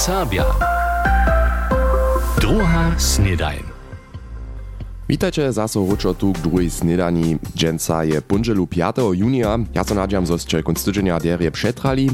Serbia. 0.00 0.48
Druga 2.40 2.96
snedajn. 2.98 3.62
Witajcie 5.08 5.52
zaso 5.52 5.84
ruczo 5.84 6.14
tu 6.14 6.32
k 6.32 6.70
snedani. 6.70 7.36
Dženca 7.56 8.02
je 8.02 8.20
punželu 8.20 8.66
5. 8.66 9.12
junia. 9.12 9.58
Ja 9.74 9.84
so 9.84 9.92
nadjam, 9.94 10.24
zo 10.24 10.40
ste 10.40 10.62
konc 10.64 10.80
tydzienia 10.80 11.20
derje 11.20 11.50
przetrali. 11.52 12.08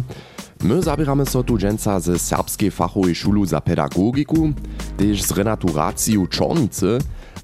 My 0.66 0.82
zabieramy 0.82 1.26
so 1.26 1.46
tu 1.46 1.58
dženca 1.58 2.00
ze 2.00 2.18
Serbskiej 2.18 2.70
fachowej 2.70 3.14
szulu 3.14 3.46
za 3.46 3.60
pedagogiku, 3.60 4.50
też 4.98 5.22
z 5.22 5.30
renaturacją 5.30 6.26
Czornicy, 6.26 6.98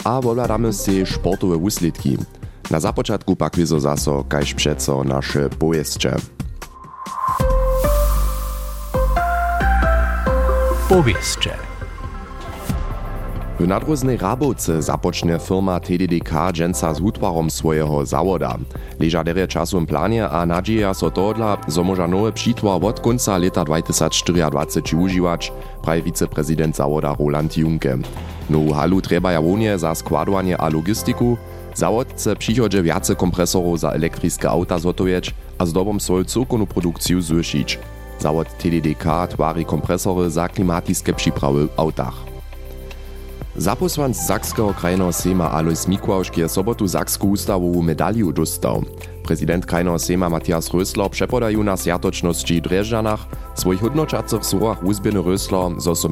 a 0.05 0.21
woladamy 0.21 0.73
se 0.73 1.07
sportowe 1.07 1.57
uslidki. 1.57 2.19
Na 2.71 2.81
započatku 2.81 3.37
pak 3.37 3.57
wizo 3.57 3.81
zaso, 3.81 4.25
kaž 4.29 4.55
przeco 4.55 5.05
nasze 5.05 5.49
pojeszcze. 5.49 6.17
W 13.61 13.67
nadroznej 13.67 14.17
Rabowce 14.17 14.83
zapocznie 14.83 15.39
firma 15.39 15.81
TDDK 15.81 16.53
dženca 16.53 16.95
z 16.95 17.01
hutwarom 17.01 17.51
swojego 17.51 18.07
zawoda. 18.07 18.59
Leża 19.01 19.25
derje 19.25 19.47
planie 19.89 20.29
a 20.29 20.47
nadzieja 20.47 20.95
so 20.95 21.11
tohodla, 21.11 21.57
zo 21.69 21.85
może 21.85 22.09
nowy 22.09 22.33
przitwar 22.33 22.85
od 22.85 23.01
końca 23.01 23.39
leta 23.39 23.65
2024 23.65 25.03
używać, 25.03 25.53
prawie 25.83 26.03
wiceprezydent 26.03 26.77
zawoda 26.77 27.17
Roland 27.19 27.57
Junke. 27.57 27.99
No 28.51 28.75
halu 28.75 29.01
treba 29.01 29.33
ja 29.33 29.43
wonie 29.43 29.79
za 29.79 29.95
składowanie 29.95 30.59
a 30.59 30.69
logistiku, 30.69 31.37
Zawod 31.75 32.09
chce 32.09 32.37
przychodzie 32.37 32.83
wiace 32.83 33.17
kompresorów 33.17 33.81
za 33.81 33.91
elektryczne 33.91 34.51
auta 34.51 34.79
zhotowieć, 34.79 35.35
a 35.59 35.67
zdobom 35.67 36.01
swoją 36.01 36.25
cyrkowną 36.25 36.67
produkcję. 36.67 37.17
Zawod 38.19 38.49
TDDK 38.59 39.27
twari 39.29 39.65
kompresory 39.65 40.31
za 40.31 40.49
klimatyczne 40.49 41.15
przyprawy 41.15 41.69
w 41.69 41.81
autach. 41.81 42.33
Zaposłanc 43.57 44.17
Sakskiego 44.17 44.75
krajnego 44.75 45.13
Sejma 45.13 45.51
Alois 45.51 45.89
Mikłauszki 45.89 46.41
je 46.41 46.49
sobotu 46.49 46.89
Saksku 46.89 47.31
ustawową 47.31 47.83
medaliu 47.83 48.33
dostał. 48.33 48.83
Prezydent 49.23 49.67
krajnego 49.67 49.99
Sejma 49.99 50.29
Matthias 50.31 50.71
Rösler 50.71 51.11
przepodają 51.11 51.63
na 51.63 51.77
sjatoczności 51.77 52.63
Dreżanach, 52.63 53.27
swoich 53.55 53.81
hodnočacych 53.81 54.47
słowach 54.47 54.85
uzbieny 54.85 55.21
Rösler, 55.21 55.81
zo 55.81 55.95
so 55.95 56.09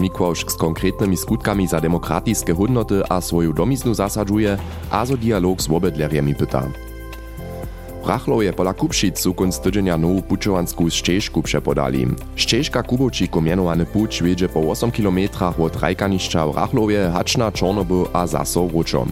z 0.46 0.54
konkretnymi 0.54 1.16
skutkami 1.16 1.66
za 1.66 1.80
demokratijskie 1.80 2.54
hodnoty 2.54 3.02
a 3.08 3.20
swoją 3.20 3.52
domiznu 3.52 3.94
zasadzuje, 3.94 4.58
a 4.90 5.06
zo 5.06 5.16
dialog 5.16 5.62
z 5.62 5.68
wobydlerjemi 5.68 6.34
pyta. 6.34 6.89
Rachlow 8.04 8.42
je 8.42 8.52
pola 8.52 8.72
Kupšicu 8.72 9.34
konc 9.34 9.58
tydzienia 9.60 9.98
nowu 9.98 10.22
pučovansku 10.22 10.90
ścieżku 10.90 11.42
przepodali. 11.42 12.06
Ścieżka 12.36 12.82
Kubočiku 12.82 13.42
mianowany 13.42 13.86
puć 13.86 14.22
wiedzie 14.22 14.48
po 14.48 14.60
8 14.60 14.90
km 14.90 15.18
od 15.58 15.76
Rajkanišća 15.76 16.46
w 16.46 16.56
Rachlowie, 16.56 17.10
Haczna, 17.12 17.52
Czornoby 17.52 18.04
a 18.12 18.26
zaso 18.26 18.68
Ručo. 18.72 19.06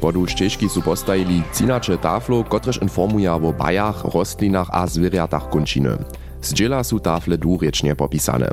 Podu 0.00 0.26
ścieżki 0.26 0.68
su 0.68 0.82
postajili 0.82 1.42
cinacze 1.54 1.98
taflu, 1.98 2.44
kotreż 2.44 2.82
informuje 2.82 3.32
o 3.32 3.52
bajach, 3.52 4.04
rostlinach 4.14 4.68
a 4.72 4.86
zwierjatach 4.86 5.48
končiny. 5.48 5.98
Zdziela 6.42 6.84
su 6.84 7.00
tafle 7.00 7.38
dwuriecznie 7.38 7.96
popisane. 7.96 8.50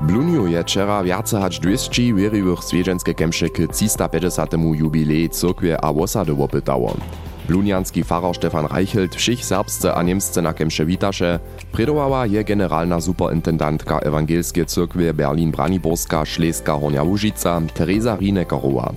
W 0.00 0.06
Bluniu 0.06 0.46
je 0.46 0.62
wczera 0.62 1.04
wiace 1.04 1.40
hać 1.40 1.60
200 1.60 2.14
wierzywych 2.14 2.64
swiedżenskie 2.64 3.14
kemsze 3.14 3.48
k 3.48 3.66
350. 3.72 4.52
jubilei 4.74 5.28
cyrkwie 5.28 5.84
a 5.84 5.90
osady 5.90 6.34
wopytało. 6.34 6.96
Blunianski 7.46 8.02
farar 8.02 8.34
Stefan 8.34 8.66
Reichelt 8.70 9.14
všich 9.14 9.44
serbsce 9.44 9.92
a 9.92 10.02
niemsce 10.02 10.42
na 10.42 10.52
kemše 10.52 10.86
predowała 11.70 12.24
je 12.24 12.44
generalna 12.44 13.00
superintendantka 13.00 13.98
Ewangelskie 13.98 14.64
cyrkwie 14.64 15.12
Berlin-Braniborska 15.12 16.24
Szleska 16.24 16.74
Hornia 16.74 17.02
Łužica 17.02 17.62
Teresa 17.74 18.16
Rinekerowa. 18.16 18.94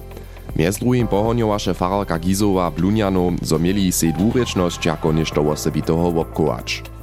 Mjez 0.56 0.78
drugim 0.80 1.08
pohonjowaše 1.08 1.74
fararka 1.74 2.18
Gizowa 2.18 2.72
Bluniano, 2.72 3.36
zo 3.42 3.60
mieli 3.60 3.92
sej 3.92 4.16
dwurečnosť 4.16 4.86
jako 4.86 5.12
ništo 5.12 5.44
osobitého 5.44 6.12
wobkovač. 6.16 6.95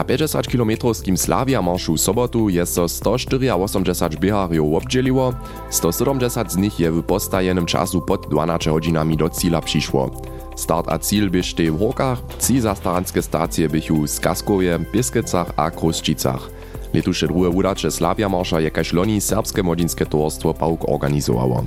Na 0.00 0.04
50 0.04 0.46
km 0.46 0.70
Slavia 1.16 1.62
marszu 1.62 1.96
sobotu 1.96 2.48
jest 2.48 2.74
so 2.74 2.88
184 2.88 4.18
bieharjów 4.18 4.74
obdzieliło, 4.74 5.34
170 5.70 6.52
z 6.52 6.56
nich 6.56 6.80
je 6.80 6.92
w 6.92 7.02
postajenym 7.02 7.66
czasu 7.66 8.00
pod 8.00 8.28
12 8.28 8.70
godzinami 8.70 9.16
do 9.16 9.30
cíla 9.30 9.60
przyszło. 9.60 10.10
Start 10.56 10.88
a 10.88 10.98
cíl 10.98 11.30
byšte 11.30 11.70
w 11.70 11.78
Horkach, 11.78 12.18
trzy 12.38 12.60
zastaranskie 12.60 13.22
stacje 13.22 13.68
bychu 13.68 14.02
w 14.02 14.10
Skaskowie, 14.10 14.78
Biskicach 14.92 15.52
a 15.56 15.70
Kruščicach. 15.70 16.50
Letuše 16.94 17.26
drugie 17.26 17.48
udacze 17.48 17.90
Slavia 17.90 18.28
marsza 18.28 18.60
jakaś 18.60 18.92
loni 18.92 19.20
serbskie 19.20 19.62
młodzinskie 19.62 20.06
towarstwo 20.06 20.54
PAUK 20.54 20.88
organizowało. 20.88 21.64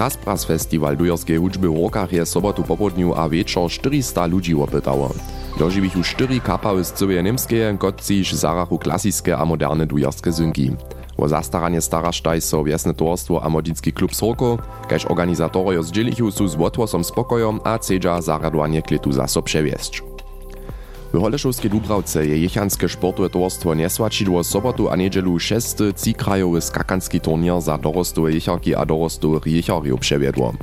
Kraspras 0.00 0.44
Festival 0.44 0.96
dujerskiej 0.96 1.38
hudźby 1.38 1.68
w 1.68 1.76
Horkach 1.76 2.12
je 2.12 2.26
sobotu 2.26 2.62
popodniu 2.62 3.14
a 3.14 3.28
wieczor 3.28 3.70
400 3.70 4.26
ludzi 4.26 4.54
opytało. 4.54 5.14
Dožiwichu 5.58 6.04
štyri 6.04 6.40
kapały 6.40 6.84
z 6.84 6.92
całej 6.92 7.24
niemskie, 7.24 7.76
kotciž 7.78 8.32
zarachu 8.32 8.78
klasickie 8.78 9.36
a 9.36 9.44
moderne 9.44 9.86
dujerskie 9.86 10.32
zynki. 10.32 10.72
O 11.18 11.28
zastaranie 11.28 11.80
staraštaj 11.80 12.40
so 12.40 12.62
wjesne 12.64 12.94
towarstwo 12.94 13.44
a 13.44 13.48
modzinski 13.48 13.92
klub 13.92 14.14
Sorko, 14.14 14.58
kaž 14.88 15.04
organizatorojo 15.04 15.82
zdzielichu 15.82 16.30
su 16.30 16.48
z 16.48 16.56
spokojom 17.04 17.60
a 17.64 17.78
cedza 17.78 18.22
zaradovanie 18.22 18.82
klitu 18.82 19.12
zaso 19.12 19.42
przewiesć. 19.42 20.09
W 21.12 21.20
Holešovskej 21.20 21.70
Dubravce 21.70 22.26
je 22.26 22.38
jechanskie 22.38 22.88
sportowe 22.88 23.30
towarstwo 23.30 23.74
nesvačidło 23.74 24.44
sobotu 24.44 24.88
a 24.88 24.96
niedzielu 24.96 25.38
šesty 25.38 25.92
cikrajowy 25.94 26.60
skakanski 26.60 27.20
turnier 27.20 27.60
za 27.60 27.78
dorostowe 27.78 28.32
jecharki 28.32 28.74
a 28.74 28.86
dorostowych 28.86 29.46
jecharjów 29.46 30.00
przewiedło. 30.00 30.54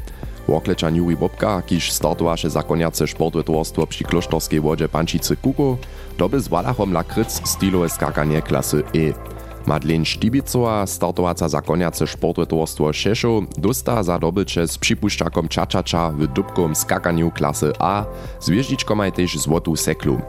Woklečan 0.48 0.96
Juri 0.96 1.16
Bobka, 1.16 1.62
kiž 1.62 1.92
startowaše 1.92 2.50
zakoniace 2.50 3.08
sportowe 3.08 3.44
towarstwo 3.44 3.88
przy 3.88 4.04
kloštorskiej 4.04 4.62
wodzie 4.62 4.90
Pančice 4.90 5.36
Kuko, 5.36 5.78
doby 6.18 6.40
z 6.40 6.48
Walachom 6.48 6.94
Lakryc 6.94 7.42
stylowe 7.50 7.90
skakanie 7.90 8.42
klasy 8.42 8.84
E. 8.96 9.37
Madeleine 9.68 10.06
Štibicowa, 10.06 10.88
startowaca 10.88 11.50
zakoniace 11.50 12.08
sportowe 12.08 12.48
towarstwo 12.48 12.94
Šešov, 12.94 13.44
dosta 13.58 14.04
za 14.04 14.20
dobycze 14.20 14.68
z 14.68 14.78
przypuszczakom 14.78 15.48
Čačača 15.48 16.12
w 16.12 16.28
dubkom 16.28 16.76
skakaniu 16.76 17.32
klasy 17.32 17.74
A, 17.80 18.06
z 18.40 18.50
wjeżdżiczkomaj 18.50 19.12
też 19.12 19.38
złotu 19.38 19.76
seklu. 19.76 20.22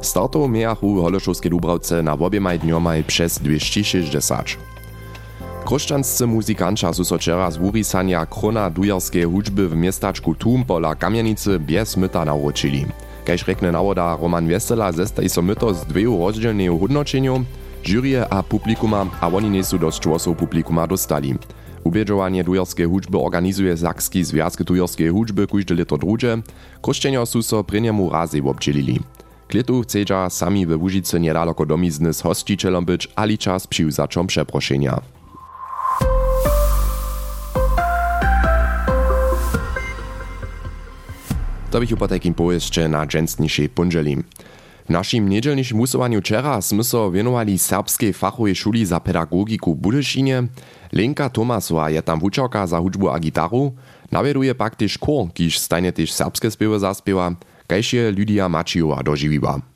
Startow 0.00 0.50
miachu 0.50 0.94
w 0.94 1.02
Holešovskej 1.02 1.50
Dubravce 1.50 2.02
na 2.02 2.12
obiemaj 2.12 2.58
dniomaj 2.58 3.04
przez 3.04 3.38
260. 3.38 4.58
Krošćanscy 5.64 6.26
muzikanča 6.26 6.92
su 6.92 7.04
so 7.04 7.18
wczera 7.18 7.50
z 7.50 7.56
wurisania 7.56 8.26
krona 8.26 8.70
dujerskie 8.70 9.24
hudźby 9.24 9.62
w 9.68 9.76
miestaczku 9.76 10.34
Tum 10.34 10.64
pola 10.64 10.94
Kamienicy 10.94 11.58
bez 11.58 11.96
myta 11.96 12.24
nauczyli. 12.24 12.86
Kaž 13.24 13.46
rekne 13.46 13.72
nawoda 13.72 14.16
Roman 14.16 14.48
Wesela, 14.48 14.92
zestaj 14.92 15.28
so 15.28 15.42
myto 15.42 15.74
z 15.74 15.84
dveju 15.84 16.18
rozdzielneju 16.18 16.78
hodnočenju, 16.78 17.44
jurie 17.88 18.28
a 18.30 18.42
publikuma, 18.42 19.06
a 19.20 19.28
oni 19.28 19.50
nie 19.50 19.64
su 19.64 19.78
dość 19.78 20.00
człosów 20.00 20.36
publikuma 20.36 20.86
dostali. 20.86 21.34
Ubiedżowanie 21.84 22.44
dujerskie 22.44 22.86
hudźby 22.86 23.18
organizuje 23.18 23.76
Sakski 23.76 24.24
Związek 24.24 24.62
dujerskie 24.62 25.10
hudźby 25.10 25.46
kujde 25.46 25.74
leto 25.74 25.98
drugie, 25.98 26.42
krošćenjo 26.82 27.26
su 27.26 27.42
so 27.42 27.64
pryniemu 27.64 28.10
razy 28.10 28.42
obdzielili. 28.42 29.00
Klitu 29.48 29.82
chcedza 29.82 30.30
sami 30.30 30.66
we 30.66 30.76
Łužice 30.76 31.20
niedaleko 31.20 31.66
domizny 31.66 32.12
z 32.14 32.20
hosticielom 32.20 32.84
być, 32.84 33.08
ali 33.16 33.38
czas 33.38 33.66
przyłzaczom 33.66 34.26
przeproszenia. 34.26 35.00
To 41.70 41.80
bych 41.80 41.96
po 41.96 42.08
takim 42.08 42.34
pojeździe 42.34 42.88
na 42.88 43.06
dżęsniejszej 43.06 43.68
punżeli. 43.68 44.16
W 44.84 44.90
naszym 44.90 45.28
niedzielniejszym 45.28 45.80
usowaniu 45.80 46.20
wczera 46.20 46.60
sme 46.60 46.84
so 46.84 47.10
wienowali 47.10 47.58
serbskiej 47.58 48.12
fachowej 48.12 48.54
szuli 48.54 48.86
za 48.86 49.00
pedagogiku 49.00 49.74
w 49.74 49.78
Budyszynie. 49.78 50.42
Lenka 50.92 51.30
Tomasowa 51.30 51.90
je 51.90 52.02
tam 52.02 52.20
za 52.66 52.78
hudźbu 52.78 53.08
a 53.08 53.18
gitaru, 53.18 53.72
nawieduje 54.12 54.54
pak 54.54 54.76
też 54.76 54.98
kor, 54.98 55.28
serbskie 56.06 56.50
spiewy 56.50 56.78
zaspiewa, 56.78 57.32
kaž 57.66 57.94
je 57.94 58.10
Lydia 58.10 58.48
Mačijowa 58.48 59.02
doživiła. 59.02 59.73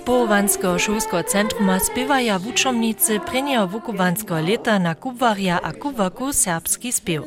Połovanskiego 0.00 0.78
šulskiego 0.78 1.24
centruma 1.24 1.80
spiewaja 1.80 2.38
w 2.38 2.46
uczomnicy 2.46 3.20
prenia 3.20 3.66
Wukowanskiego 3.66 4.40
leta 4.40 4.78
na 4.78 4.94
kubwaria 4.94 5.60
a 5.62 5.72
kubwaku 5.72 6.32
serbski 6.32 6.92
spiew. 6.92 7.24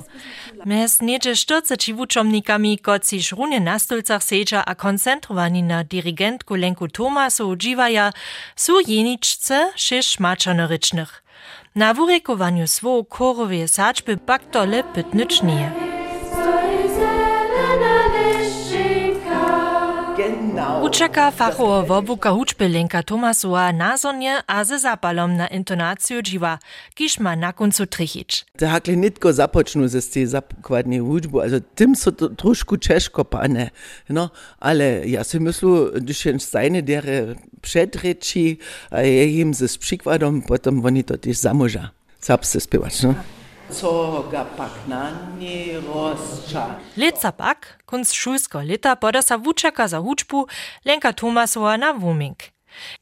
Mez 0.66 1.02
niedzie 1.02 1.36
40 1.36 1.94
wuczomnikami, 1.94 2.80
kociż 2.80 3.32
runie 3.32 3.60
na 3.60 3.80
stolcach 3.80 4.24
sedza 4.24 4.66
a 4.66 4.76
koncentrowani 4.76 5.64
na 5.64 5.84
dirigentku 5.84 6.56
Lenku 6.56 6.88
Tomasu 6.88 7.56
dziwaja, 7.56 8.14
su 8.56 8.80
jeniczce 8.88 9.72
sześć 9.76 10.20
maczanorycznych. 10.20 11.24
Na 11.76 11.94
wurykowaniu 11.94 12.68
słow 12.68 13.08
korowej 13.10 13.68
saczby 13.68 14.18
pak 14.18 14.52
to 14.52 14.66
lepyt 14.66 15.14
nic 15.14 15.44
nie. 15.44 15.85
Genau. 20.96 21.08
Uczeka 21.08 21.32
fachowa 21.32 21.84
wobuka 21.84 22.32
huczby 22.32 22.70
Lenka 22.70 23.04
Tomasova 23.04 23.74
a 24.48 24.64
ze 24.64 24.80
zapalom 24.80 25.36
na 25.36 25.48
intonaciju 25.48 26.22
dziwa, 26.22 26.60
kiż 26.96 27.20
ma 27.20 27.36
na 27.36 27.54
koncu 27.54 27.86
trichić. 27.86 28.46
Da 28.60 28.70
hakle 28.70 28.96
nitko 28.96 29.34
započnu 29.34 29.88
ze 29.88 30.02
ste 30.02 30.28
zakładnie 30.28 31.02
hudžbu, 31.02 31.42
also 31.42 31.60
tym 31.76 31.96
so 31.96 32.12
to 32.12 32.30
trošku 32.30 32.78
češko 32.78 33.26
pane, 33.26 33.70
no, 34.10 34.30
ale 34.60 35.04
ja 35.06 35.24
si 35.24 35.40
myslu, 35.40 35.92
když 35.96 36.26
jen 36.26 36.40
stajne 36.40 36.82
dere 36.82 37.36
předreči, 37.62 38.58
a 38.92 39.02
je 39.02 39.26
jim 39.28 39.54
ze 39.54 39.68
s 39.68 39.78
przykładom, 39.78 40.42
potom 40.42 40.86
oni 40.86 41.04
to 41.04 41.18
też 41.18 41.38
zamoža. 41.38 41.92
Sapse 42.20 42.60
spiewać, 42.60 43.04
no. 43.04 43.16
Leca 46.98 47.32
pak, 47.32 47.84
kunc 47.86 48.14
šulsko 48.14 48.62
leta 48.62 48.96
poda 48.96 49.22
sa 49.22 49.38
wučaka 49.38 49.88
za 49.88 49.98
hučbu 49.98 50.48
Lenka 50.86 51.14
Tomasova 51.14 51.78
na 51.78 51.94
wuming. 51.94 52.36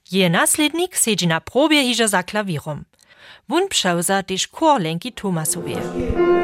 Je 0.09 0.29
naslednik 0.29 0.95
sedzi 0.95 1.27
na 1.27 1.39
probie 1.39 1.83
hižo 1.83 2.07
za 2.07 2.23
klawirom. 2.23 2.85
Wun 3.49 3.67
przeuza 3.69 4.23
też 4.23 4.47
kor 4.47 4.81
Lenki 4.81 5.11
Tomasowie. 5.11 6.42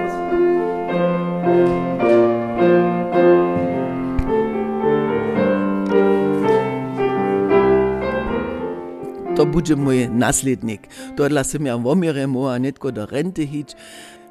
To 9.39 9.45
bude 9.45 9.75
mój 9.75 10.09
naslednik. 10.11 10.81
Dodla 11.15 11.43
sam 11.43 11.65
ja 11.65 11.77
vomire 11.77 12.27
mo 12.27 12.51
a 12.51 12.59
netko 12.59 12.91
do 12.91 13.05
rente 13.05 13.45
hić, 13.47 13.71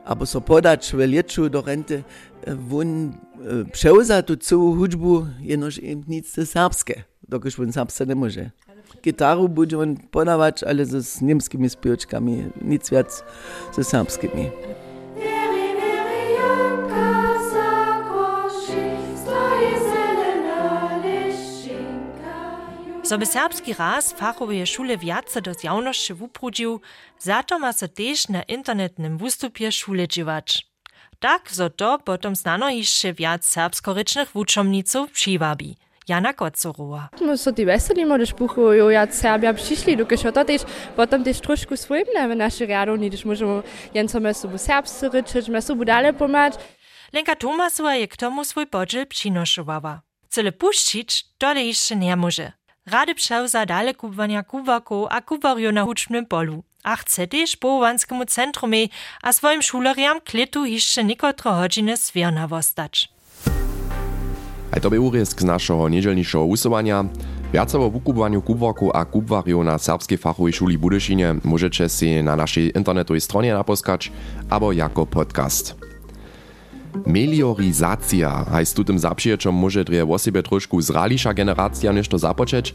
aber 0.04 0.26
so 0.28 0.40
podać 0.40 0.92
w 0.92 0.98
lieczu 0.98 1.48
do 1.48 1.62
rente, 1.62 2.02
won 2.46 3.12
przeuza 3.72 4.22
tu 4.22 4.36
całą 4.36 4.76
hudżbu, 4.76 5.26
jenoż 5.40 5.78
im 5.78 6.04
nic 6.08 6.36
dokiż 7.28 7.56
won 7.56 7.72
serbsce 7.72 8.06
nie 8.06 8.14
może. 8.14 8.50
Gitaru 9.02 9.48
bude 9.48 9.78
on 9.78 9.96
podawać, 9.96 10.62
ale 10.62 10.86
ze 10.86 11.02
z 11.02 11.22
niemskimi 11.22 11.70
śpiewaczkami, 11.70 12.44
nic 12.62 12.90
więcej 12.90 13.22
ze 13.76 13.84
serbskimi. 13.84 14.50
So 23.08 23.18
by 23.18 23.26
serbski 23.26 23.74
raz 23.74 24.12
fachowe 24.12 24.66
szule 24.66 24.98
wiace 24.98 25.42
do 25.42 25.54
zjawności 25.54 26.14
wuprudził, 26.14 26.80
za 27.18 27.42
to 27.42 27.58
ma 27.58 27.72
se 27.72 27.88
też 27.88 28.28
na 28.28 28.42
internetnym 28.42 29.18
wystupie 29.18 29.72
szule 29.72 30.08
dziwać. 30.08 30.66
Tak, 31.18 31.52
zo 31.52 31.70
to 31.70 31.98
potom 31.98 32.36
znano 32.36 32.70
jeszcze 32.70 33.12
wiac 33.14 33.44
serbskorycznych 33.44 34.32
wuczomniców 34.32 35.10
przywabi. 35.10 35.76
Jana 36.08 36.32
Kocorowa. 36.32 37.08
My 37.20 37.38
so 37.38 37.52
ti 37.52 37.64
veselimo, 37.64 38.18
da 38.18 38.26
špuhujo 38.26 38.90
ja 38.90 39.06
Serbia 39.12 39.54
dokaj 39.96 40.18
šo 40.18 40.32
to 40.32 40.44
tež, 40.44 40.62
potom 40.96 41.24
tež 41.24 41.40
trošku 41.40 41.76
svojimne 41.76 42.28
v 42.28 42.36
naši 42.36 42.66
radovni, 42.66 43.10
da 43.10 43.16
možemo 43.24 43.62
jenco 43.94 44.20
me 44.20 44.34
sobu 44.34 44.58
serbscy 44.58 45.08
ryczyć, 45.08 45.48
me 45.48 45.62
sobu 45.62 45.84
dalej 45.84 46.12
pomać. 46.12 46.54
Lenka 47.12 47.34
Tomasowa 47.34 47.94
je 47.94 48.08
k 48.08 48.16
tomu 48.16 48.44
swój 48.44 48.66
podziel 48.66 49.06
przynoszowała. 49.06 50.02
Cele 50.28 50.52
puścić, 50.52 51.24
dole 51.40 51.64
jeszcze 51.64 51.96
nie 51.96 52.16
może. 52.16 52.52
Rady 52.90 53.14
przeuza 53.14 53.66
dale 53.66 53.94
kupowania 53.94 54.42
kuwaków 54.42 55.06
a 55.10 55.20
kuwariów 55.20 55.72
na 55.72 55.84
hucznym 55.84 56.26
polu. 56.26 56.62
A 56.84 56.96
chce 56.96 57.26
też 57.26 57.56
połowanskiemu 57.56 58.24
centrumie 58.24 58.86
a 59.22 59.32
swoim 59.32 59.62
szuleriam 59.62 60.20
kletu 60.20 60.64
jeszcze 60.66 61.04
niekotro 61.04 61.52
godziny 61.52 61.96
zwierna 61.96 62.48
wostać. 62.48 63.08
Aj 64.72 64.80
to 64.80 64.90
by 64.90 65.00
urezk 65.00 65.40
z 65.40 65.44
našeho 65.44 65.88
niedzielnišeho 65.88 66.44
usuwania. 66.44 67.04
Viacej 67.52 67.80
o 67.80 67.90
wukubowaniu 67.90 68.42
kubworku 68.42 68.90
a 68.96 69.04
kubwariów 69.04 69.64
na 69.64 69.78
serbskiej 69.78 70.18
fachowej 70.18 70.52
szuli 70.52 70.78
Budyszynie 70.78 71.34
możecie 71.44 71.88
si 71.88 72.22
na 72.22 72.36
naszej 72.36 72.76
internetowej 72.76 73.20
stronie 73.20 73.54
naposkać, 73.54 74.12
albo 74.50 74.72
jako 74.72 75.06
podcast. 75.06 75.87
Meliorizacja, 77.06 78.44
hajs 78.50 78.72
tutym 78.72 78.98
zapřiječom 78.98 79.54
może 79.54 79.84
drje 79.84 80.04
o 80.04 80.18
sebe 80.18 80.42
trošku 80.42 80.80
zrališa 80.82 81.32
generacja 81.32 81.92
nešto 81.92 82.18
započeć. 82.18 82.74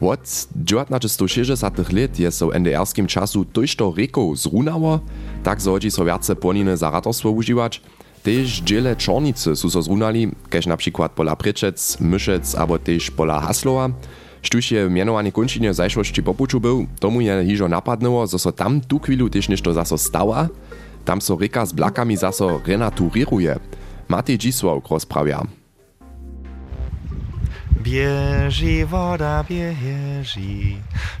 Od 0.00 0.20
1960 0.20 1.92
let 1.92 2.18
je 2.18 2.30
so 2.30 2.46
w 2.46 2.54
NDR-skim 2.54 3.06
czasu 3.06 3.44
tojšto 3.44 3.94
rekov 3.96 4.36
zrunało, 4.36 5.00
tak 5.42 5.60
zhodzi 5.60 5.90
so 5.90 6.04
viace 6.04 6.34
poniny 6.34 6.76
za 6.76 6.90
ratorstwo 6.90 7.30
užiwać. 7.30 7.80
Tež 8.24 8.62
dziele 8.64 8.96
čornice 8.96 9.56
su 9.56 9.70
so 9.70 9.82
zrunali, 9.82 10.32
kež 10.48 10.66
na 10.66 10.76
przykład 10.76 11.12
pola 11.12 11.36
Prečec, 11.36 12.00
Myšec 12.00 12.54
abo 12.56 12.78
tež 12.78 13.10
pola 13.10 13.40
Haslova. 13.40 13.90
Štuž 14.44 14.72
je 14.72 14.90
mianowanie 14.90 15.32
končinje 15.32 15.74
zajšłości 15.74 16.22
popuču 16.22 16.60
był, 16.60 16.86
tomu 17.00 17.20
je 17.20 17.44
hižo 17.44 17.68
napadnęło, 17.68 18.26
zo 18.26 18.38
so 18.38 18.52
tam 18.52 18.80
tu 18.80 18.98
chwilu 18.98 19.28
tež 19.28 19.48
nešto 19.48 19.72
zaso 19.72 19.98
stała. 19.98 20.48
Tam 21.04 21.20
so 21.20 21.36
reka 21.36 21.66
z 21.66 21.72
blakami 21.72 22.16
zaso 22.16 22.60
renaturieruje. 22.66 23.58
Matej 24.08 24.38
Dzisław 24.38 24.90
rozprawia. 24.90 25.46
Bieži 27.72 28.86
woda, 28.86 29.44
bieži. 29.48 30.76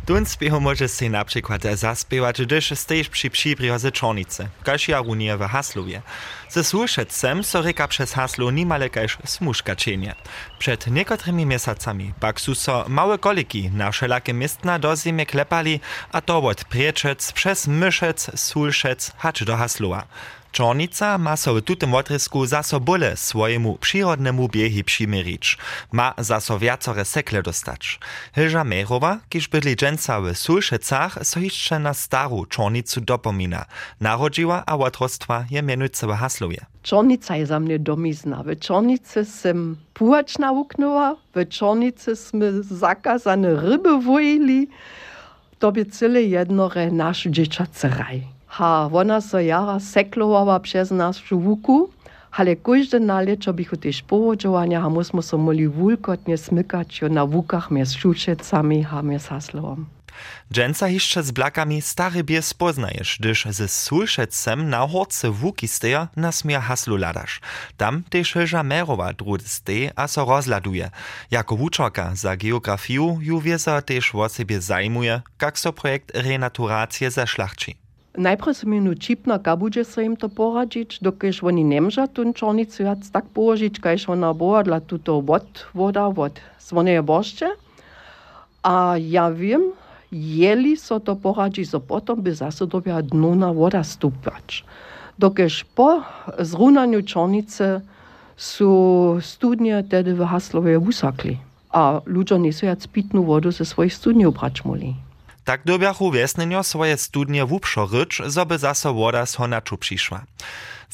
Tun 0.06 0.26
spiechu 0.26 0.60
może 0.60 0.88
si 0.88 1.10
na 1.10 1.24
przykład 1.24 1.62
zaspiewać, 1.74 2.42
gdyż 2.42 2.72
stejesz 2.74 3.08
przy 3.08 3.30
przybrioze 3.30 3.92
czornicy, 3.92 4.48
każ 4.62 4.88
jarunie 4.88 5.36
w 5.36 5.40
Haslowie. 5.40 6.02
Ze 6.48 6.64
słuszecem 6.64 7.44
so 7.44 7.62
reka 7.62 7.88
przez 7.88 8.12
haslo 8.12 8.50
nimale 8.50 8.90
każ 8.90 9.18
smuszka 9.24 9.76
cienie. 9.76 10.14
Przed 10.58 10.86
niekotrymi 10.86 11.46
miesacami 11.46 12.12
pak 12.20 12.40
su 12.40 12.54
so 12.54 12.84
małe 12.88 13.18
koliki 13.18 13.70
na 13.70 13.90
wszelakie 13.90 14.34
miestna 14.34 14.78
do 14.78 14.94
klepali, 15.26 15.80
a 16.12 16.20
to 16.20 16.38
od 16.38 16.64
Prieczec 16.64 17.32
przez 17.32 17.66
Myszec, 17.66 18.40
Sulszec, 18.40 19.12
hacz 19.18 19.44
do 19.44 19.56
Haslowa. 19.56 20.06
Čornica 20.54 21.18
ma 21.18 21.36
so 21.36 21.54
w 21.54 21.62
tutym 21.62 21.94
otrysku 21.94 22.46
zaso 22.46 22.80
bole 22.80 23.16
swojemu 23.16 23.78
przyrodnemu 23.78 24.48
biehi 24.48 24.84
przymirić. 24.84 25.58
Ma 25.92 26.14
zaso 26.18 26.58
wiacore 26.58 27.04
sekle 27.04 27.42
dostać. 27.42 27.98
Hilža 28.34 28.64
Mejrowa, 28.64 29.18
kiż 29.28 29.48
bydli 29.48 29.76
dżęca 29.76 30.20
w 30.20 30.34
Sulszecach, 30.36 31.18
so 31.22 31.40
jeszcze 31.40 31.78
na 31.78 31.94
staru 31.94 32.46
Čornicu 32.46 33.00
dopomina. 33.00 33.64
Narodziła, 34.00 34.62
a 34.66 34.76
otrostwa 34.76 35.44
je 35.50 35.62
mianujce 35.62 36.06
w 36.06 36.10
Haslowie. 36.10 36.66
Čornica 36.82 37.36
je 37.36 37.46
za 37.46 37.58
mne 37.60 37.78
domizna. 37.78 38.42
V 38.42 38.56
Čornici 38.56 39.24
sem 39.26 39.76
puhač 39.94 40.38
nauknula, 40.38 41.16
v 41.34 41.50
Čornici 41.50 42.14
sme 42.14 42.62
zakazane 42.62 43.58
ryby 43.58 43.98
vojili. 44.06 44.68
To 45.58 45.72
by 45.72 45.84
cele 45.90 46.22
jednore 46.22 46.90
naš 46.94 47.26
dzieciacy 47.26 47.88
raj. 47.90 48.33
Ha, 48.54 48.88
ona 48.92 49.20
so 49.20 49.38
jara 49.38 49.80
seklovala 49.80 50.60
našu 50.90 51.38
vuku, 51.38 51.90
ale 52.30 52.54
kojde 52.54 53.00
nalečo 53.00 53.52
bichu 53.52 53.76
tež 53.76 54.02
povodžovanja, 54.06 54.78
a 54.78 54.88
musmo 54.88 55.22
so 55.22 55.38
moli 55.38 55.66
vulkotnje 55.66 56.36
smykać 56.36 57.02
na 57.10 57.24
vukach 57.24 57.70
mjez 57.70 57.94
Šučecami 57.98 58.86
a 58.90 59.02
mjez 59.02 59.26
Haslovom. 59.26 59.86
Dżęca 60.52 60.86
z 61.22 61.30
blakami 61.30 61.82
stary 61.82 62.22
bies 62.22 62.54
poznajesz, 62.54 63.16
gdyż 63.20 63.46
ze 63.50 63.68
Sulszecem 63.68 64.70
na 64.70 64.86
horce 64.86 65.30
wuki 65.30 65.68
steja 65.68 66.08
na 66.16 66.32
smier 66.32 66.60
haslu 66.60 66.96
ladasz. 66.96 67.40
Tam 67.76 68.04
też 68.10 68.32
Hilža 68.32 68.62
Merowa 68.62 69.12
drudy 69.12 69.48
stej 69.48 69.90
a 69.96 70.08
so 70.08 70.24
rozladuje. 70.24 70.90
Jako 71.30 71.56
wuczorka 71.56 72.14
za 72.14 72.36
geografiu 72.36 73.18
ju 73.20 73.40
wiesa 73.40 73.82
też 73.82 74.14
o 74.14 74.28
sobie 74.28 74.60
zajmuje, 74.60 75.22
jak 75.42 75.58
so 75.58 75.72
projekt 75.72 76.12
renaturacije 76.14 77.10
zašlachči. 77.10 77.83
Najprej 78.14 78.54
sem 78.54 78.72
jim 78.72 78.84
učipna, 78.86 79.40
kaj 79.42 79.56
bo, 79.58 79.68
če 79.74 79.82
se 79.84 80.02
jim 80.04 80.12
to 80.14 80.28
poračič, 80.30 81.00
dokaj 81.02 81.32
oni 81.42 81.64
nemža 81.66 82.06
tunčonicu, 82.06 82.84
jaz 82.86 83.08
tak 83.10 83.26
poračič, 83.34 83.80
kaj 83.82 84.04
še 84.04 84.12
ona 84.14 84.30
boradla, 84.30 84.78
tu 84.78 85.00
to 85.02 85.18
vod, 85.18 85.64
voda, 85.74 86.06
vod, 86.14 86.38
svone 86.62 86.94
je 86.94 87.02
bošče. 87.02 87.48
A 88.70 88.94
ja 89.02 89.26
vem, 89.34 89.72
jeli 90.14 90.76
so 90.78 91.00
to 91.02 91.16
porači, 91.18 91.64
so 91.66 91.80
potem 91.82 92.22
bi 92.22 92.30
zase 92.30 92.68
dobila 92.70 93.02
dno 93.02 93.34
na 93.34 93.50
voda 93.50 93.82
stupač. 93.82 94.62
Dokaj 95.18 95.50
po 95.74 95.88
zrunanju 96.38 97.02
čonice 97.02 97.80
so 98.38 99.18
studnje 99.18 99.82
tede 99.90 100.14
v 100.14 100.22
Haslove 100.30 100.78
usakli, 100.78 101.34
a 101.74 101.98
ljudje 102.06 102.38
niso 102.38 102.66
jaz 102.66 102.86
pitno 102.86 103.26
vodo 103.26 103.50
ze 103.50 103.66
svojih 103.66 103.90
studnjev 103.94 104.30
bračmoli. 104.38 104.94
Tak 105.44 105.64
dobiachu 105.64 106.10
wiesnenio 106.10 106.62
swoje 106.64 106.96
studnie 106.96 107.44
wupšo 107.44 107.86
ryč, 107.86 108.22
zoby 108.26 108.58
zaso 108.58 108.94
woda 108.94 109.26
z 109.26 109.34
honaczu 109.34 109.76
przyszła. 109.78 110.24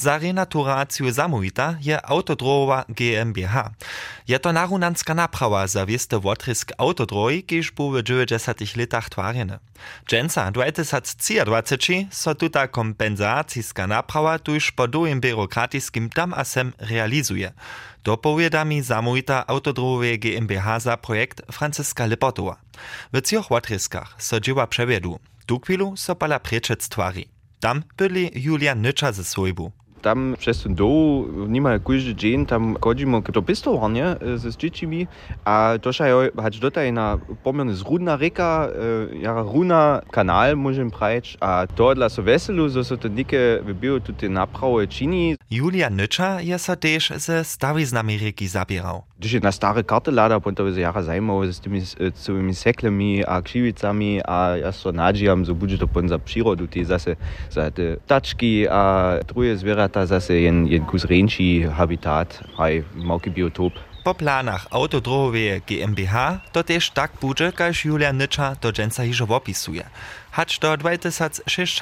Za 0.00 0.18
renaturaciju 0.18 1.12
Samuita 1.12 1.76
je 1.80 1.98
Autodrowa 2.02 2.84
GmbH. 2.88 3.54
Je 4.28 4.38
to 4.38 4.52
narunanska 4.52 5.14
naprawa 5.14 5.66
za 5.66 5.86
wieste 5.86 6.18
wotrysk 6.18 6.72
autodroji, 6.78 7.42
kiż 7.42 7.70
był 7.70 7.90
w 7.90 8.02
90 8.02 8.76
latach 8.76 9.08
twarjene. 9.10 9.58
Dżęca 10.08 10.50
2023 10.50 12.06
so 12.10 12.34
tuta 12.34 12.68
kompensacijska 12.68 13.86
naprawa 13.86 14.38
tuż 14.38 14.72
po 14.72 14.88
długim 14.88 15.20
biurokratiskim 15.20 16.10
tam 16.10 16.34
a 16.34 16.44
sem 16.44 16.72
realizuje. 16.78 17.52
Dopowiada 18.04 18.64
mi 18.64 18.84
Samuita 18.84 19.46
Autodrowe 19.46 20.18
GmbH 20.18 20.80
za 20.80 20.96
projekt 20.96 21.42
Franciska 21.52 22.06
Lipotowa. 22.06 22.56
W 23.12 23.20
cioch 23.22 23.48
wotryskach 23.48 24.14
so 24.18 24.40
dzieła 24.40 24.66
przewiedu. 24.66 25.18
Tu 25.46 25.60
chwilu 25.60 25.96
so 25.96 26.14
pala 26.14 26.38
prečec 26.38 26.88
tvari. 26.88 27.28
Tam 27.60 27.82
byli 27.96 28.30
Julia 28.34 28.74
Nycza 28.74 29.12
ze 29.12 29.24
swojbu. 29.24 29.72
Tam 30.02 30.34
przez 30.38 30.62
ten 30.62 30.74
dół 30.74 31.26
niemal 31.48 31.80
każdy 31.80 32.14
dzień 32.14 32.46
tam 32.46 32.76
chodzimy 32.80 33.22
do 33.22 33.42
pistowarnie 33.42 34.16
ze 34.36 34.50
dziećmi, 34.50 35.06
a 35.44 35.72
to 35.82 35.92
się 35.92 36.04
choć 36.36 36.60
tutaj 36.60 36.92
na 36.92 37.18
pomiernie 37.42 37.74
zrudna 37.74 38.16
reka, 38.16 38.68
jara 39.20 39.42
runa 39.42 40.02
kanal 40.10 40.56
możemy 40.56 40.90
prać, 40.90 41.36
a 41.40 41.66
to 41.74 41.94
dla 41.94 42.08
so 42.08 42.22
weselu, 42.22 42.68
że 42.68 42.84
so 42.84 42.96
to 42.96 43.08
nikie 43.08 43.60
wybiło 43.64 44.00
tutaj 44.00 44.30
naprawy 44.30 44.88
czyni. 44.88 45.36
Julia 45.50 45.90
Nycza 45.90 46.40
je 46.40 46.58
so 46.58 46.76
też 46.76 47.12
ze 47.16 47.44
stawiznami 47.44 48.18
reki 48.18 48.48
zabierał. 48.48 49.09
Gdyż 49.20 49.42
na 49.42 49.82
karty 49.86 50.12
lada, 50.12 50.40
się 50.74 50.80
jara 50.80 51.02
zajmował 51.02 51.52
z 51.52 51.60
tymi 51.60 51.82
całymi 52.14 52.54
seklami 52.54 53.24
a 53.26 53.42
krzywicami, 53.42 54.20
a 54.24 54.56
ja 54.56 54.72
so 54.72 54.92
nadziejam, 54.92 55.44
że 55.44 55.54
będzie 55.54 55.78
to 55.78 55.88
pon 55.88 56.08
za 56.08 56.18
przyrodu, 56.18 56.66
ty 56.66 56.84
zase 56.84 57.16
za 57.50 57.70
te 57.70 57.96
taczki 58.06 58.68
a 58.68 59.12
drugie 59.28 59.56
zwierzęta 59.56 60.06
zase 60.06 60.40
jen, 60.40 60.66
jen 60.66 60.84
kus 60.84 61.04
rejnši 61.04 61.66
habitat, 61.76 62.40
haj 62.56 62.84
małki 62.94 63.30
biotop. 63.30 63.72
Po 64.04 64.14
planach 64.14 64.66
Autodrowe 64.70 65.60
GmbH 65.66 66.40
to 66.52 66.64
też 66.64 66.90
tak 66.90 67.12
będzie, 67.12 67.52
każ 67.52 67.84
Julia 67.84 68.12
Nycza 68.12 68.56
do 68.60 68.72
dżęca 68.72 69.04
hiżo 69.04 69.26
opisuje. 69.28 69.84
Hacz 70.30 70.58
do 70.58 70.76
2026 70.76 71.80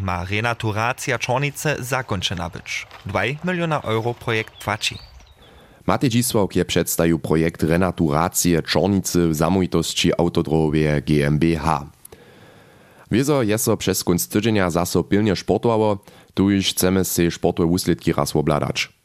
ma 0.00 0.24
renaturacja 0.24 1.18
Czornice 1.18 1.76
zakończona 1.78 2.50
być. 2.50 2.86
2 3.06 3.20
miliona 3.44 3.80
euro 3.80 4.14
projekt 4.14 4.64
płaci. 4.64 4.98
Matej 5.86 6.10
Dzisławk 6.10 6.56
je 6.56 6.64
przedstawił 6.64 7.18
projekt 7.18 7.62
renaturacji 7.62 8.56
Czornicy 8.66 9.28
w 9.28 9.34
zamójtości 9.34 10.12
Autodrowe 10.18 11.02
GmbH. 11.02 11.86
Wiezo 13.10 13.42
je 13.42 13.58
so 13.58 13.76
przez 13.76 14.04
kunst 14.04 14.32
tydzienia 14.32 14.70
zaso 14.70 15.04
pilnie 15.04 15.36
sportowało, 15.36 15.98
tu 16.34 16.50
już 16.50 16.66
chcemy 16.66 17.04
se 17.04 17.30
sportowe 17.30 17.66
usledki 17.66 18.12
raz 18.12 18.36
obladać. 18.36 18.96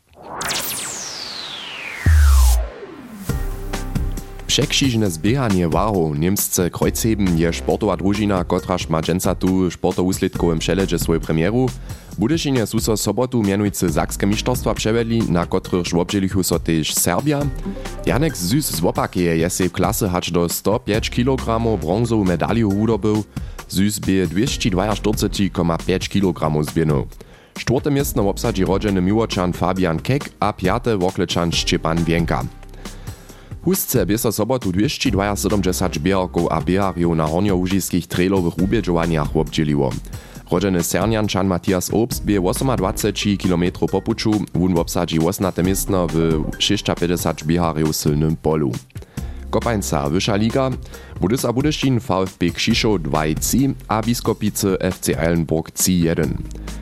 Przekšižne 4.51 5.07
zbiehanie 5.07 5.71
wahov 5.71 6.19
Niemsce 6.19 6.67
Kreuzheben 6.67 7.39
je 7.39 7.53
sportowa 7.53 7.95
družina, 7.95 8.43
kotraž 8.43 8.89
ma 8.91 8.99
dženca 8.99 9.35
tu 9.35 9.71
sportousledkowym 9.71 10.59
przeledze 10.59 10.99
swoją 10.99 11.19
premieru. 11.19 11.69
Budešinje 12.17 12.67
su 12.67 12.79
so 12.79 12.97
sobotu 12.97 13.43
mianujcy 13.43 13.89
Sakske 13.89 14.27
mistrzostwa 14.27 14.73
przevedli, 14.73 15.21
na 15.29 15.45
kotrych 15.45 15.95
obdzielichu 15.95 16.43
so 16.43 16.59
też 16.59 16.93
Serbia. 16.93 17.39
Janek 18.05 18.37
Zys 18.37 18.71
z 18.71 18.79
Wopakeje 18.79 19.37
je 19.37 19.49
se 19.49 19.69
w 19.69 19.71
klasy 19.71 20.09
hacz 20.09 20.31
do 20.31 20.49
105 20.49 21.09
kg 21.09 21.59
bronzową 21.81 22.23
medaliu 22.23 22.69
udobył. 22.69 23.23
Zys 23.69 23.99
bie 23.99 24.27
242,5 24.27 26.09
kg 26.09 26.63
zbienął. 26.63 27.07
Czwarte 27.53 27.91
miejsce 27.91 28.21
obsadzi 28.21 28.65
rodzeny 28.65 29.01
Miłoczan 29.01 29.53
Fabian 29.53 29.99
Kek, 29.99 30.29
a 30.39 30.53
piate 30.53 30.97
Wokleczan 30.97 31.51
Szczepan 31.51 32.03
Wienka. 32.03 32.43
Husce 33.63 34.05
bie 34.05 34.17
so 34.17 34.31
sobotu 34.31 34.71
272 34.71 35.99
bieharków 35.99 36.47
a 36.51 36.61
bieharjów 36.61 37.15
na 37.15 37.27
horniołužiskich 37.27 38.07
trailowych 38.07 38.57
ubiedżowaniach 38.57 39.37
obdzieliło. 39.37 39.91
Rodzeny 40.51 40.83
Serniančan 40.83 41.47
Matias 41.47 41.89
Obst 41.93 42.25
bie 42.25 42.39
28 42.41 43.37
km 43.37 43.63
po 43.91 44.01
puču, 44.01 44.31
wun 44.53 44.77
obsadzi 44.77 45.19
18 45.19 45.63
miejsce 45.63 46.07
w 46.13 46.43
650 46.59 47.43
bieharjów 47.43 47.95
sylnym 47.95 48.35
polu. 48.35 48.71
Kopańca 49.49 50.09
Wyższa 50.09 50.35
Liga, 50.35 50.69
Budysa 51.21 51.53
Budyszin 51.53 51.99
VfB 51.99 52.51
Krzyszow 52.53 53.01
2-3, 53.01 53.73
a 53.87 54.01
Biskopice 54.01 54.77
FC 54.79 55.19
Eilenburg 55.19 55.71
3-1. 55.71 56.27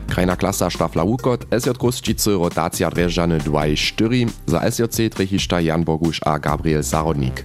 Krajna 0.08 0.36
klasa 0.36 0.70
Stafla 0.70 1.04
Łukot, 1.04 1.46
SJ 1.60 1.70
Kruszczycy 1.78 2.30
rotacja 2.30 2.90
Dreżany 2.90 3.38
2-4, 3.38 4.28
za 4.46 4.70
SJC 4.70 5.14
Trechiszta 5.14 5.60
Jan 5.60 5.84
Bogusz 5.84 6.20
a 6.24 6.38
Gabriel 6.38 6.82
Zarodnik. 6.82 7.44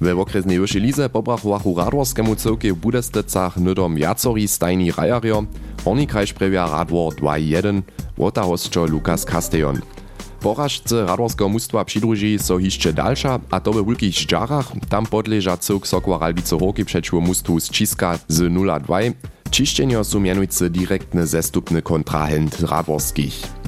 We 0.00 0.16
okresnej 0.16 0.60
wyższej 0.60 0.82
lize 0.82 1.08
pobrachowachu 1.08 1.74
Radworskemu 1.76 2.36
cyrkie 2.36 2.72
w 2.72 2.76
Budestecach 2.76 3.56
nydom 3.56 3.98
Jacori 3.98 4.48
Stajni 4.48 4.92
Rajario, 4.92 5.44
Horni 5.84 6.06
Kraj 6.06 6.26
Sprewia 6.26 6.66
Radwor 6.66 7.14
2-1, 7.14 7.82
Wota 8.18 8.42
hostczo 8.42 8.86
Lukas 8.86 9.24
Castellon. 9.24 9.80
Porażce 10.40 11.06
radworskiego 11.06 11.48
mustwa 11.48 11.84
przydruži 11.84 12.38
so 12.38 12.58
hišće 12.58 12.92
dalša, 12.92 13.40
a 13.50 13.60
to 13.60 13.72
we 13.72 13.82
wulkich 13.82 14.14
ždżarach, 14.14 14.72
tam 14.88 15.06
podleža 15.06 15.56
cyrk 15.56 15.86
Sokła 15.86 16.18
Ralbice 16.18 16.58
Horki 16.58 16.84
przeciw 16.84 17.20
mustwu 17.20 17.60
z 17.60 17.70
Ciska 17.70 18.18
z 18.28 18.40
0-2, 18.40 19.12
Čišćenjo 19.50 20.04
su 20.04 20.20
mianujcy 20.20 20.70
direktny 20.70 21.26
zestupny 21.26 21.82
kontrahent 21.82 22.60
radworskich. 22.60 23.59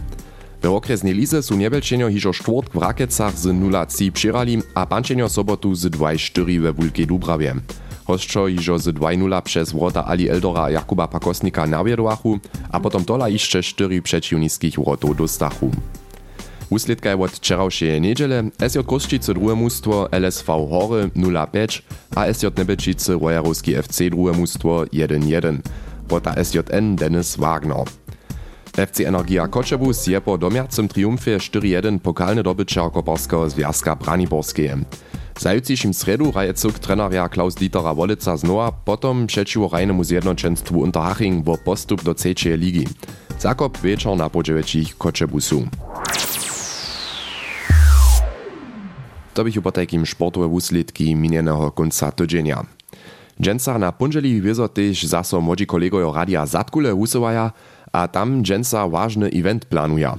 We 0.63 0.71
okresnej 0.71 1.15
lize 1.15 1.43
su 1.43 1.57
niebelčenjo 1.57 2.09
hižo 2.09 2.33
štwórtk 2.33 2.75
w 2.75 2.79
Rakecach 2.79 3.35
z 3.35 3.51
0-3 3.51 4.11
přirali, 4.11 4.63
a 4.75 4.87
pančenjo 4.87 5.29
sobotu 5.29 5.75
z 5.75 5.91
2-4 5.91 6.61
we 6.61 6.73
Wulkej 6.73 7.07
Dubravie. 7.07 7.55
Hostčo 8.07 8.47
hižo 8.47 8.79
z 8.79 8.95
2-0 8.95 9.43
przez 9.43 9.73
wrota 9.73 10.07
Ali 10.07 10.31
Eldora 10.31 10.71
Jakuba 10.71 11.09
Pakosnika 11.09 11.67
nawiedowachu, 11.67 12.39
a 12.71 12.81
potom 12.81 13.05
tola 13.05 13.29
jeszcze 13.29 13.63
4 13.63 14.03
przeciwnickich 14.03 14.79
wrotów 14.79 15.17
dostachu. 15.17 15.71
Usledka 16.71 17.11
je 17.11 17.19
od 17.19 17.31
wczorajszej 17.31 18.01
niedziele 18.01 18.45
SJ 18.69 18.79
Kruszczycy 18.87 19.35
drugie 19.35 19.55
mustwo 19.55 20.09
LSV 20.11 20.47
Hory 20.47 21.11
0-5, 21.17 21.83
a 22.15 22.33
SJ 22.33 22.47
Nebečice 22.57 23.19
Rojarowski 23.19 23.75
FC 23.75 24.11
drugie 24.11 24.33
mustwo 24.33 24.85
1-1. 24.85 25.59
Wota 26.09 26.35
SJN 26.45 26.97
Dennis 26.97 27.37
Wagner. 27.37 28.02
FC 28.77 29.01
Energia 29.01 29.49
Koczebus 29.49 30.07
je 30.07 30.21
po 30.21 30.39
domiacym 30.39 30.89
triumfie 30.89 31.39
4-1 31.39 31.99
pokalny 31.99 32.43
dobyczer 32.43 32.93
Koporskiego 32.93 33.51
Związka 33.51 33.97
Braniborskie. 33.97 34.79
Zajutrzejszym 35.39 35.95
sredu 35.95 36.33
raje 36.33 36.55
cuk 36.55 36.79
treneria 36.79 37.29
Klaus 37.29 37.55
Dietera 37.55 37.95
Wolica 37.95 38.37
znowa, 38.37 38.73
potom 38.73 39.27
przeciwko 39.27 39.69
rajnemu 39.73 40.05
zjednoczeństwu 40.05 40.81
Unterhaching 40.81 41.45
bo 41.45 41.59
postup 41.59 42.03
do 42.03 42.15
trzeciej 42.15 42.59
ligi. 42.59 42.87
Zakop 43.39 43.79
wieczor 43.79 44.17
na 44.17 44.31
podzieweczich 44.31 44.99
Koczebusu. 44.99 45.69
To 49.35 49.45
bych 49.45 49.63
po 49.63 49.73
takim 49.73 50.07
sportowe 50.07 50.47
úsledki 50.47 51.17
minionego 51.17 51.71
końca 51.71 52.13
tydzienia. 52.13 52.67
Dżęca 53.41 53.79
na 53.79 53.93
punželi 53.93 54.41
wiezo 54.41 54.69
zaso 55.03 55.41
młodzi 55.41 55.67
kolegojo 55.67 56.13
radia 56.13 56.47
Zatkule 56.47 56.95
usuwaja, 56.95 57.53
a 57.93 58.09
tam 58.09 58.43
dżęca 58.43 58.89
ważny 58.89 59.27
event 59.27 59.65
planuja. 59.65 60.19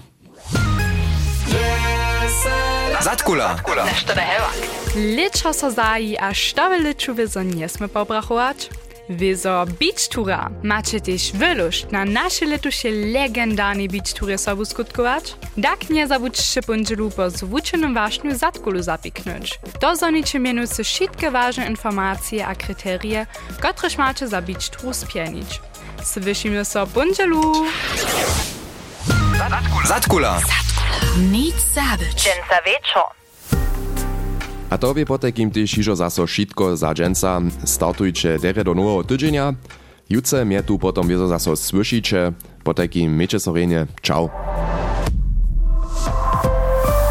Zatkula. 3.02 3.56
Liczo 4.96 5.54
so 5.54 5.72
zaji, 5.72 6.18
a 6.18 6.34
štowe 6.34 6.80
liczu 6.80 7.16
wieso 7.16 7.44
nie 7.44 7.70
sme 7.70 7.88
pobrachować? 7.90 8.70
Wieso 9.10 9.66
Beach 9.80 10.08
Tura 10.08 10.50
macie 10.64 11.02
też 11.02 11.32
wyluść 11.32 11.86
na 11.92 12.06
nasze 12.06 12.46
letusie 12.46 12.92
legendarnej 12.92 13.88
Beach 13.90 14.14
Tury 14.14 14.38
sobu 14.38 14.66
skutkować? 14.66 15.36
Tak 15.64 15.90
nie 15.90 16.08
zabudźcie 16.08 16.62
pundzielu 16.62 17.12
po 17.12 17.30
zwuczonym 17.30 17.94
waśniu 17.94 18.36
zatkulu 18.36 18.82
zapiknąć. 18.84 19.60
Dozonicie 19.82 20.40
mianujcy 20.40 20.84
wszystkie 20.84 21.32
ważne 21.32 21.68
informacje 21.68 22.48
a 22.48 22.56
kryterie, 22.56 23.26
któreż 23.60 23.98
macie 23.98 24.28
za 24.28 24.42
Beach 24.42 24.70
Tour 24.70 24.94
spienić. 24.94 25.62
Słyszymy 26.04 26.66
so 26.66 26.88
pundzielu! 26.88 27.54
Zatkula. 29.86 30.40
Nic 31.32 31.56
zabyć. 31.74 32.14
Dżęca 32.16 32.62
wieczor. 32.66 33.04
A 34.70 34.78
to 34.78 34.94
wie 34.94 35.06
po 35.06 35.18
takim 35.18 35.52
też 35.52 35.72
hižo 35.72 35.96
zaso 35.96 36.28
šitko 36.28 36.78
za 36.78 36.94
dżęca. 36.94 37.42
Startujcie 37.66 38.40
dere 38.40 38.64
do 38.64 38.74
nowego 38.74 39.04
tydzienia. 39.04 39.54
Jutce 40.10 40.46
mnie 40.46 40.64
tu 40.64 40.80
potom 40.80 41.08
wiezo 41.08 41.28
zaso 41.28 41.56
słyszycie. 41.56 42.32
Po 42.64 42.74
takim 42.74 43.18
miecie 43.18 43.40
sorenie. 43.40 43.86
Ciao. 44.02 44.30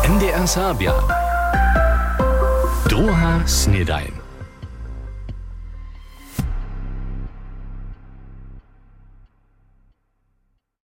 NDR 0.09 0.49
Sabia. 0.49 0.93
Druha 2.89 3.41
Snedain. 3.47 4.22